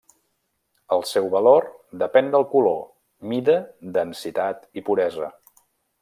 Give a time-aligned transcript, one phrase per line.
[0.95, 1.67] El seu valor
[2.03, 2.79] depèn del color,
[3.33, 3.57] mida,
[3.99, 5.29] densitat i puresa.